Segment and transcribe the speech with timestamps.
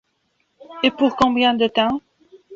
[0.81, 2.01] Et pour combien de temps?